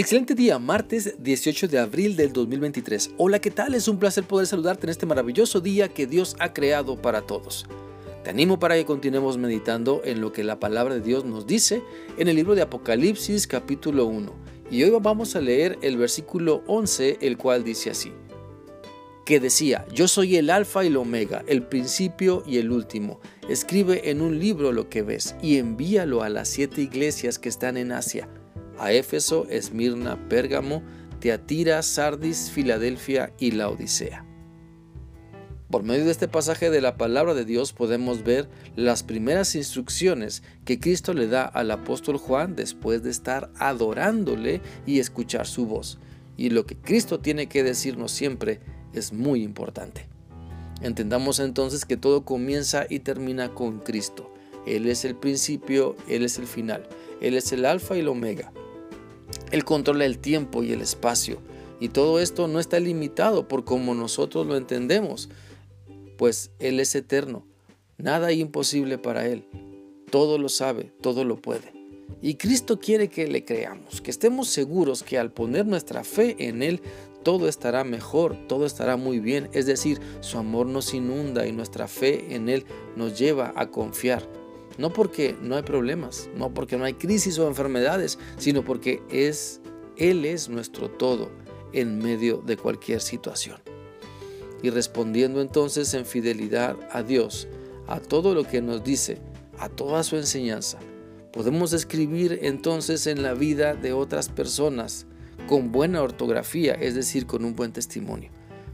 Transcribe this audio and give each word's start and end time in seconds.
Excelente 0.00 0.34
día, 0.34 0.58
martes 0.58 1.22
18 1.22 1.68
de 1.68 1.78
abril 1.78 2.16
del 2.16 2.32
2023. 2.32 3.10
Hola, 3.18 3.38
¿qué 3.38 3.50
tal? 3.50 3.74
Es 3.74 3.86
un 3.86 3.98
placer 3.98 4.24
poder 4.24 4.46
saludarte 4.46 4.86
en 4.86 4.90
este 4.92 5.04
maravilloso 5.04 5.60
día 5.60 5.90
que 5.90 6.06
Dios 6.06 6.36
ha 6.38 6.54
creado 6.54 6.96
para 6.96 7.20
todos. 7.20 7.66
Te 8.24 8.30
animo 8.30 8.58
para 8.58 8.76
que 8.76 8.86
continuemos 8.86 9.36
meditando 9.36 10.00
en 10.02 10.22
lo 10.22 10.32
que 10.32 10.42
la 10.42 10.58
palabra 10.58 10.94
de 10.94 11.02
Dios 11.02 11.26
nos 11.26 11.46
dice 11.46 11.82
en 12.16 12.28
el 12.28 12.36
libro 12.36 12.54
de 12.54 12.62
Apocalipsis 12.62 13.46
capítulo 13.46 14.06
1. 14.06 14.32
Y 14.70 14.82
hoy 14.84 14.90
vamos 15.02 15.36
a 15.36 15.42
leer 15.42 15.78
el 15.82 15.98
versículo 15.98 16.62
11, 16.66 17.18
el 17.20 17.36
cual 17.36 17.62
dice 17.62 17.90
así. 17.90 18.10
Que 19.26 19.38
decía, 19.38 19.84
yo 19.92 20.08
soy 20.08 20.36
el 20.36 20.48
alfa 20.48 20.82
y 20.82 20.86
el 20.86 20.96
omega, 20.96 21.44
el 21.46 21.64
principio 21.64 22.42
y 22.46 22.56
el 22.56 22.72
último. 22.72 23.20
Escribe 23.50 24.08
en 24.08 24.22
un 24.22 24.38
libro 24.38 24.72
lo 24.72 24.88
que 24.88 25.02
ves 25.02 25.34
y 25.42 25.58
envíalo 25.58 26.22
a 26.22 26.30
las 26.30 26.48
siete 26.48 26.80
iglesias 26.80 27.38
que 27.38 27.50
están 27.50 27.76
en 27.76 27.92
Asia 27.92 28.30
a 28.80 28.92
Éfeso, 28.92 29.46
Esmirna, 29.48 30.28
Pérgamo, 30.28 30.82
Teatira, 31.20 31.82
Sardis, 31.82 32.50
Filadelfia 32.50 33.32
y 33.38 33.52
la 33.52 33.68
Odisea. 33.68 34.24
Por 35.70 35.84
medio 35.84 36.04
de 36.04 36.10
este 36.10 36.26
pasaje 36.26 36.68
de 36.68 36.80
la 36.80 36.96
palabra 36.96 37.32
de 37.34 37.44
Dios 37.44 37.72
podemos 37.72 38.24
ver 38.24 38.48
las 38.74 39.04
primeras 39.04 39.54
instrucciones 39.54 40.42
que 40.64 40.80
Cristo 40.80 41.14
le 41.14 41.28
da 41.28 41.44
al 41.44 41.70
apóstol 41.70 42.16
Juan 42.16 42.56
después 42.56 43.04
de 43.04 43.10
estar 43.10 43.52
adorándole 43.56 44.62
y 44.84 44.98
escuchar 44.98 45.46
su 45.46 45.66
voz. 45.66 46.00
Y 46.36 46.50
lo 46.50 46.66
que 46.66 46.76
Cristo 46.76 47.20
tiene 47.20 47.46
que 47.46 47.62
decirnos 47.62 48.10
siempre 48.10 48.60
es 48.92 49.12
muy 49.12 49.44
importante. 49.44 50.08
Entendamos 50.80 51.38
entonces 51.38 51.84
que 51.84 51.96
todo 51.96 52.24
comienza 52.24 52.86
y 52.88 53.00
termina 53.00 53.54
con 53.54 53.78
Cristo. 53.78 54.32
Él 54.66 54.88
es 54.88 55.04
el 55.04 55.14
principio, 55.14 55.94
Él 56.08 56.24
es 56.24 56.38
el 56.38 56.46
final, 56.46 56.88
Él 57.20 57.34
es 57.34 57.52
el 57.52 57.64
alfa 57.64 57.96
y 57.96 58.00
el 58.00 58.08
omega. 58.08 58.52
Él 59.50 59.64
controla 59.64 60.04
el 60.04 60.18
tiempo 60.18 60.62
y 60.62 60.72
el 60.72 60.80
espacio. 60.80 61.38
Y 61.80 61.88
todo 61.88 62.20
esto 62.20 62.46
no 62.46 62.60
está 62.60 62.78
limitado 62.78 63.48
por 63.48 63.64
como 63.64 63.94
nosotros 63.94 64.46
lo 64.46 64.56
entendemos, 64.56 65.30
pues 66.18 66.50
Él 66.58 66.78
es 66.78 66.94
eterno. 66.94 67.46
Nada 67.96 68.32
imposible 68.32 68.98
para 68.98 69.26
Él. 69.26 69.46
Todo 70.10 70.38
lo 70.38 70.48
sabe, 70.48 70.92
todo 71.00 71.24
lo 71.24 71.40
puede. 71.40 71.72
Y 72.20 72.34
Cristo 72.34 72.78
quiere 72.78 73.08
que 73.08 73.26
le 73.28 73.44
creamos, 73.44 74.00
que 74.00 74.10
estemos 74.10 74.48
seguros 74.48 75.02
que 75.02 75.18
al 75.18 75.32
poner 75.32 75.66
nuestra 75.66 76.04
fe 76.04 76.36
en 76.38 76.62
Él, 76.62 76.82
todo 77.22 77.48
estará 77.48 77.84
mejor, 77.84 78.36
todo 78.46 78.66
estará 78.66 78.96
muy 78.96 79.20
bien. 79.20 79.48
Es 79.52 79.66
decir, 79.66 80.00
su 80.20 80.38
amor 80.38 80.66
nos 80.66 80.92
inunda 80.92 81.46
y 81.46 81.52
nuestra 81.52 81.88
fe 81.88 82.34
en 82.34 82.48
Él 82.48 82.66
nos 82.96 83.18
lleva 83.18 83.52
a 83.56 83.70
confiar 83.70 84.28
no 84.80 84.94
porque 84.94 85.36
no 85.42 85.56
hay 85.56 85.62
problemas, 85.62 86.30
no 86.34 86.54
porque 86.54 86.78
no 86.78 86.86
hay 86.86 86.94
crisis 86.94 87.38
o 87.38 87.46
enfermedades, 87.46 88.18
sino 88.38 88.64
porque 88.64 89.02
es 89.10 89.60
Él 89.98 90.24
es 90.24 90.48
nuestro 90.48 90.88
todo 90.88 91.30
en 91.74 91.98
medio 91.98 92.38
de 92.38 92.56
cualquier 92.56 93.02
situación. 93.02 93.58
Y 94.62 94.70
respondiendo 94.70 95.42
entonces 95.42 95.92
en 95.92 96.06
fidelidad 96.06 96.78
a 96.90 97.02
Dios, 97.02 97.46
a 97.88 98.00
todo 98.00 98.34
lo 98.34 98.44
que 98.44 98.62
nos 98.62 98.82
dice, 98.82 99.18
a 99.58 99.68
toda 99.68 100.02
su 100.02 100.16
enseñanza, 100.16 100.78
podemos 101.30 101.74
escribir 101.74 102.38
entonces 102.40 103.06
en 103.06 103.22
la 103.22 103.34
vida 103.34 103.74
de 103.74 103.92
otras 103.92 104.30
personas 104.30 105.06
con 105.46 105.72
buena 105.72 106.00
ortografía, 106.00 106.72
es 106.72 106.94
decir, 106.94 107.26
con 107.26 107.44
un 107.44 107.54
buen 107.54 107.74
testimonio. 107.74 108.30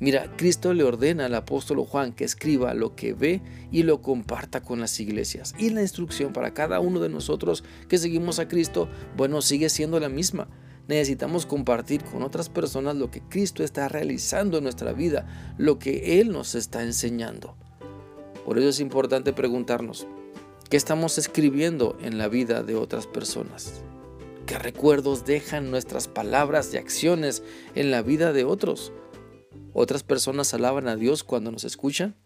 Mira, 0.00 0.34
Cristo 0.36 0.72
le 0.72 0.82
ordena 0.82 1.26
al 1.26 1.34
apóstol 1.34 1.84
Juan 1.84 2.14
que 2.14 2.24
escriba 2.24 2.72
lo 2.72 2.96
que 2.96 3.12
ve 3.12 3.42
y 3.70 3.82
lo 3.82 4.00
comparta 4.00 4.62
con 4.62 4.80
las 4.80 4.98
iglesias. 4.98 5.54
Y 5.58 5.68
la 5.70 5.82
instrucción 5.82 6.32
para 6.32 6.54
cada 6.54 6.80
uno 6.80 7.00
de 7.00 7.10
nosotros 7.10 7.64
que 7.86 7.98
seguimos 7.98 8.38
a 8.38 8.48
Cristo, 8.48 8.88
bueno, 9.14 9.42
sigue 9.42 9.68
siendo 9.68 10.00
la 10.00 10.08
misma. 10.08 10.48
Necesitamos 10.88 11.44
compartir 11.44 12.02
con 12.02 12.22
otras 12.22 12.48
personas 12.48 12.96
lo 12.96 13.10
que 13.10 13.20
Cristo 13.20 13.62
está 13.62 13.88
realizando 13.88 14.56
en 14.56 14.64
nuestra 14.64 14.94
vida, 14.94 15.54
lo 15.58 15.78
que 15.78 16.18
Él 16.18 16.32
nos 16.32 16.54
está 16.54 16.82
enseñando. 16.82 17.54
Por 18.46 18.58
eso 18.58 18.70
es 18.70 18.80
importante 18.80 19.34
preguntarnos, 19.34 20.06
¿qué 20.70 20.78
estamos 20.78 21.18
escribiendo 21.18 21.98
en 22.00 22.16
la 22.16 22.28
vida 22.28 22.62
de 22.62 22.74
otras 22.74 23.06
personas? 23.06 23.82
¿Qué 24.46 24.58
recuerdos 24.58 25.26
dejan 25.26 25.70
nuestras 25.70 26.08
palabras 26.08 26.72
y 26.72 26.78
acciones 26.78 27.42
en 27.74 27.90
la 27.90 28.00
vida 28.00 28.32
de 28.32 28.44
otros? 28.44 28.92
Otras 29.72 30.02
personas 30.02 30.52
alaban 30.54 30.88
a 30.88 30.96
Dios 30.96 31.24
cuando 31.24 31.50
nos 31.50 31.64
escuchan. 31.64 32.16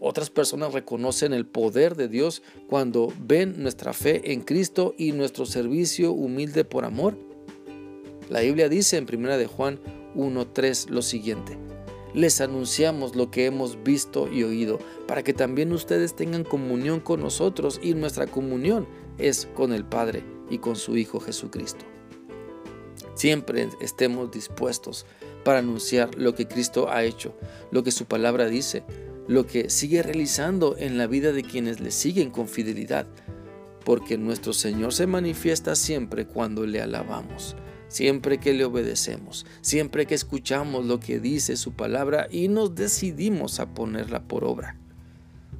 Otras 0.00 0.30
personas 0.30 0.72
reconocen 0.72 1.32
el 1.32 1.44
poder 1.44 1.96
de 1.96 2.08
Dios 2.08 2.42
cuando 2.68 3.12
ven 3.20 3.62
nuestra 3.62 3.92
fe 3.92 4.32
en 4.32 4.42
Cristo 4.42 4.94
y 4.96 5.12
nuestro 5.12 5.44
servicio 5.44 6.12
humilde 6.12 6.64
por 6.64 6.84
amor. 6.84 7.16
La 8.28 8.40
Biblia 8.40 8.68
dice 8.68 8.96
en 8.96 9.06
1 9.12 9.36
de 9.36 9.46
Juan 9.46 9.80
1:3 10.14 10.88
lo 10.88 11.02
siguiente: 11.02 11.58
Les 12.14 12.40
anunciamos 12.40 13.16
lo 13.16 13.30
que 13.30 13.46
hemos 13.46 13.82
visto 13.82 14.32
y 14.32 14.44
oído, 14.44 14.78
para 15.08 15.24
que 15.24 15.32
también 15.32 15.72
ustedes 15.72 16.14
tengan 16.14 16.44
comunión 16.44 17.00
con 17.00 17.20
nosotros 17.20 17.80
y 17.82 17.94
nuestra 17.94 18.26
comunión 18.26 18.86
es 19.18 19.46
con 19.54 19.72
el 19.72 19.84
Padre 19.84 20.22
y 20.48 20.58
con 20.58 20.76
su 20.76 20.96
Hijo 20.96 21.18
Jesucristo. 21.18 21.84
Siempre 23.14 23.68
estemos 23.80 24.30
dispuestos 24.30 25.06
para 25.48 25.60
anunciar 25.60 26.14
lo 26.18 26.34
que 26.34 26.46
Cristo 26.46 26.90
ha 26.90 27.04
hecho, 27.04 27.34
lo 27.70 27.82
que 27.82 27.90
su 27.90 28.04
palabra 28.04 28.48
dice, 28.48 28.82
lo 29.28 29.46
que 29.46 29.70
sigue 29.70 30.02
realizando 30.02 30.76
en 30.76 30.98
la 30.98 31.06
vida 31.06 31.32
de 31.32 31.42
quienes 31.42 31.80
le 31.80 31.90
siguen 31.90 32.28
con 32.28 32.48
fidelidad, 32.48 33.06
porque 33.82 34.18
nuestro 34.18 34.52
Señor 34.52 34.92
se 34.92 35.06
manifiesta 35.06 35.74
siempre 35.74 36.26
cuando 36.26 36.66
le 36.66 36.82
alabamos, 36.82 37.56
siempre 37.88 38.36
que 38.36 38.52
le 38.52 38.66
obedecemos, 38.66 39.46
siempre 39.62 40.04
que 40.04 40.14
escuchamos 40.14 40.84
lo 40.84 41.00
que 41.00 41.18
dice 41.18 41.56
su 41.56 41.72
palabra 41.72 42.28
y 42.30 42.48
nos 42.48 42.74
decidimos 42.74 43.58
a 43.58 43.72
ponerla 43.72 44.24
por 44.24 44.44
obra. 44.44 44.76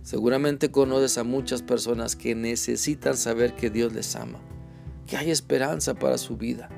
Seguramente 0.03 0.71
conoces 0.71 1.17
a 1.17 1.25
muchas 1.25 1.63
personas 1.63 2.15
que 2.15 2.35
necesitan 2.35 3.17
saber 3.17 3.55
que 3.55 3.71
Dios 3.71 3.95
les 3.95 4.15
ama, 4.17 4.39
que 5.07 5.17
hay 5.17 5.31
esperanza 5.31 5.95
para 5.95 6.19
su 6.19 6.37
vida, 6.37 6.69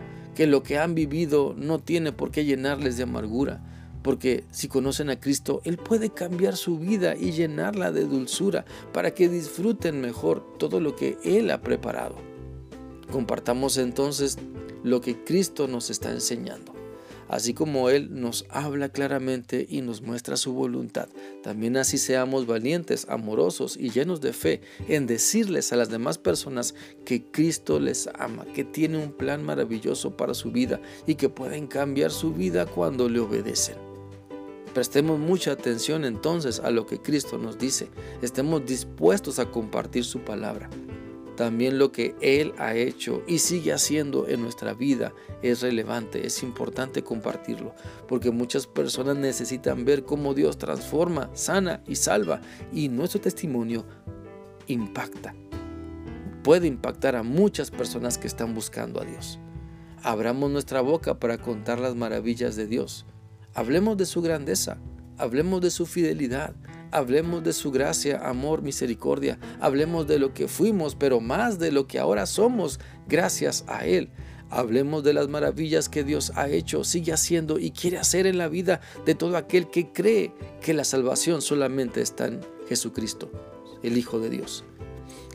que 0.41 0.47
lo 0.47 0.62
que 0.62 0.78
han 0.78 0.95
vivido 0.95 1.55
no 1.55 1.81
tiene 1.81 2.12
por 2.12 2.31
qué 2.31 2.47
llenarles 2.47 2.97
de 2.97 3.03
amargura, 3.03 3.61
porque 4.01 4.45
si 4.51 4.69
conocen 4.69 5.11
a 5.11 5.21
Cristo, 5.21 5.61
Él 5.65 5.77
puede 5.77 6.09
cambiar 6.09 6.56
su 6.56 6.78
vida 6.78 7.15
y 7.15 7.33
llenarla 7.33 7.93
de 7.93 8.06
dulzura 8.06 8.65
para 8.95 9.12
que 9.12 9.28
disfruten 9.28 10.01
mejor 10.01 10.43
todo 10.56 10.81
lo 10.81 10.97
que 10.97 11.19
Él 11.25 11.51
ha 11.51 11.61
preparado. 11.61 12.15
Compartamos 13.12 13.77
entonces 13.77 14.39
lo 14.83 15.03
que 15.03 15.23
Cristo 15.25 15.69
nos 15.69 15.91
está 15.91 16.11
enseñando. 16.11 16.80
Así 17.31 17.55
como 17.55 17.91
Él 17.91 18.09
nos 18.21 18.45
habla 18.51 18.89
claramente 18.89 19.65
y 19.69 19.83
nos 19.83 20.03
muestra 20.03 20.37
su 20.37 20.53
voluntad, 20.53 21.09
también 21.45 21.77
así 21.77 21.97
seamos 21.97 22.45
valientes, 22.45 23.07
amorosos 23.09 23.77
y 23.77 23.91
llenos 23.91 24.21
de 24.21 24.33
fe 24.33 24.63
en 24.89 25.07
decirles 25.07 25.73
a 25.73 25.77
las 25.77 25.91
demás 25.91 26.19
personas 26.19 26.75
que 27.05 27.23
Cristo 27.31 27.79
les 27.79 28.09
ama, 28.19 28.45
que 28.53 28.65
tiene 28.65 28.99
un 28.99 29.13
plan 29.13 29.45
maravilloso 29.45 30.17
para 30.17 30.35
su 30.35 30.51
vida 30.51 30.81
y 31.07 31.15
que 31.15 31.29
pueden 31.29 31.69
cambiar 31.69 32.11
su 32.11 32.35
vida 32.35 32.67
cuando 32.67 33.09
le 33.09 33.21
obedecen. 33.21 33.77
Prestemos 34.75 35.21
mucha 35.21 35.53
atención 35.53 36.05
entonces 36.05 36.59
a 36.59 36.71
lo 36.71 36.87
que 36.87 37.01
Cristo 37.01 37.39
nos 37.39 37.59
dice. 37.59 37.91
Estemos 38.23 38.67
dispuestos 38.67 39.39
a 39.39 39.51
compartir 39.53 40.05
su 40.05 40.21
palabra. 40.21 40.69
También 41.37 41.79
lo 41.79 41.91
que 41.93 42.15
Él 42.21 42.53
ha 42.59 42.75
hecho 42.75 43.23
y 43.27 43.39
sigue 43.39 43.73
haciendo 43.73 44.29
en 44.29 44.43
nuestra 44.43 44.75
vida 44.75 45.13
es 45.43 45.63
relevante, 45.63 46.27
es 46.27 46.43
importante 46.43 47.03
compartirlo, 47.03 47.75
porque 48.09 48.31
muchas 48.31 48.67
personas 48.67 49.17
necesitan 49.17 49.85
ver 49.85 50.05
cómo 50.05 50.35
Dios 50.35 50.59
transforma, 50.59 51.31
sana 51.35 51.83
y 51.87 51.97
salva, 51.97 52.41
y 52.73 52.89
nuestro 52.89 53.21
testimonio 53.21 53.87
impacta. 54.67 55.35
Puede 56.43 56.67
impactar 56.67 57.16
a 57.16 57.22
muchas 57.22 57.71
personas 57.71 58.19
que 58.19 58.27
están 58.27 58.54
buscando 58.54 59.01
a 59.01 59.04
Dios. 59.04 59.39
Abramos 60.03 60.51
nuestra 60.51 60.81
boca 60.81 61.19
para 61.19 61.39
contar 61.39 61.78
las 61.78 61.95
maravillas 61.95 62.57
de 62.57 62.66
Dios. 62.66 63.04
Hablemos 63.54 63.97
de 63.99 64.07
su 64.07 64.22
grandeza, 64.22 64.78
hablemos 65.19 65.60
de 65.60 65.71
su 65.71 65.84
fidelidad, 65.84 66.54
Hablemos 66.92 67.45
de 67.45 67.53
su 67.53 67.71
gracia, 67.71 68.28
amor, 68.28 68.63
misericordia. 68.63 69.39
Hablemos 69.60 70.09
de 70.09 70.19
lo 70.19 70.34
que 70.34 70.48
fuimos, 70.48 70.95
pero 70.97 71.21
más 71.21 71.59
de 71.59 71.71
lo 71.71 71.87
que 71.87 71.98
ahora 71.98 72.27
somos 72.27 72.81
gracias 73.07 73.65
a 73.69 73.87
Él. 73.87 74.10
Hablemos 74.51 75.04
de 75.04 75.13
las 75.13 75.28
maravillas 75.28 75.89
que 75.89 76.03
Dios 76.03 76.33
ha 76.34 76.48
hecho, 76.48 76.83
sigue 76.83 77.13
haciendo 77.13 77.60
y 77.60 77.71
quiere 77.71 77.98
hacer 77.98 78.27
en 78.27 78.39
la 78.39 78.48
vida 78.48 78.81
de 79.07 79.15
todo 79.15 79.37
aquel 79.37 79.71
que 79.71 79.92
cree 79.92 80.34
que 80.60 80.75
la 80.75 80.83
salvación 80.83 81.41
solamente 81.41 82.01
está 82.01 82.27
en 82.27 82.41
Jesucristo, 82.69 83.31
el 83.84 83.97
Hijo 83.97 84.19
de 84.19 84.31
Dios. 84.31 84.65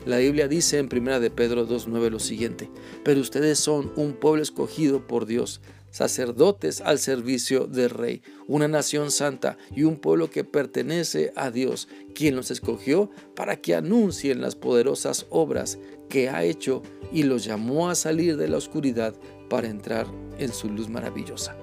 La 0.06 0.18
Biblia 0.18 0.46
dice 0.46 0.78
en 0.78 0.88
1 0.90 1.18
de 1.18 1.30
Pedro 1.30 1.68
2.9 1.68 2.10
lo 2.10 2.20
siguiente, 2.20 2.70
pero 3.04 3.20
ustedes 3.20 3.58
son 3.58 3.92
un 3.96 4.12
pueblo 4.12 4.40
escogido 4.40 5.04
por 5.04 5.26
Dios, 5.26 5.60
sacerdotes 5.90 6.80
al 6.80 7.00
servicio 7.00 7.66
del 7.66 7.90
Rey, 7.90 8.22
una 8.46 8.68
nación 8.68 9.10
santa 9.10 9.58
y 9.74 9.82
un 9.82 9.96
pueblo 9.96 10.30
que 10.30 10.44
pertenece 10.44 11.32
a 11.34 11.50
Dios, 11.50 11.88
quien 12.14 12.36
los 12.36 12.52
escogió 12.52 13.10
para 13.34 13.56
que 13.56 13.74
anuncien 13.74 14.40
las 14.40 14.54
poderosas 14.54 15.26
obras 15.28 15.76
que 16.08 16.28
ha 16.28 16.44
hecho 16.44 16.84
y 17.12 17.24
los 17.24 17.44
llamó 17.44 17.90
a 17.90 17.96
salir 17.96 18.36
de 18.36 18.46
la 18.46 18.58
oscuridad 18.58 19.12
para 19.50 19.66
entrar 19.66 20.06
en 20.38 20.52
su 20.52 20.70
luz 20.70 20.88
maravillosa. 20.88 21.56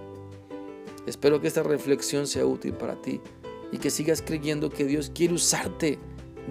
Espero 1.07 1.39
que 1.39 1.47
esta 1.47 1.63
reflexión 1.63 2.27
sea 2.27 2.45
útil 2.45 2.73
para 2.73 3.01
ti 3.01 3.21
y 3.71 3.77
que 3.77 3.89
sigas 3.89 4.21
creyendo 4.21 4.69
que 4.69 4.83
Dios 4.83 5.11
quiere 5.15 5.33
usarte. 5.33 5.97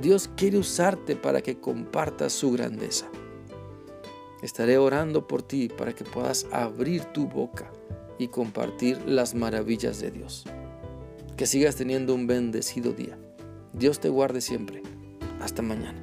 Dios 0.00 0.30
quiere 0.36 0.58
usarte 0.58 1.16
para 1.16 1.42
que 1.42 1.58
compartas 1.58 2.32
su 2.32 2.52
grandeza. 2.52 3.06
Estaré 4.42 4.78
orando 4.78 5.28
por 5.28 5.42
ti 5.42 5.68
para 5.68 5.94
que 5.94 6.04
puedas 6.04 6.46
abrir 6.50 7.04
tu 7.06 7.28
boca 7.28 7.70
y 8.18 8.28
compartir 8.28 9.00
las 9.06 9.34
maravillas 9.34 10.00
de 10.00 10.10
Dios. 10.10 10.44
Que 11.36 11.46
sigas 11.46 11.76
teniendo 11.76 12.14
un 12.14 12.26
bendecido 12.26 12.92
día. 12.92 13.18
Dios 13.72 14.00
te 14.00 14.08
guarde 14.08 14.40
siempre. 14.40 14.82
Hasta 15.40 15.62
mañana. 15.62 16.01